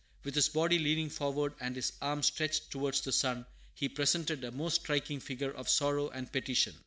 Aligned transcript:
With 0.23 0.33
his 0.33 0.49
body 0.49 0.79
leaning 0.79 1.11
forward 1.11 1.53
and 1.59 1.75
his 1.75 1.93
arms 2.01 2.25
stretched 2.25 2.71
towards 2.71 3.01
the 3.01 3.11
sun, 3.11 3.45
he 3.75 3.87
presented 3.87 4.43
a 4.43 4.51
most 4.51 4.81
striking 4.81 5.19
figure 5.19 5.51
of 5.51 5.69
sorrow 5.69 6.09
and 6.09 6.31
petition. 6.31 6.73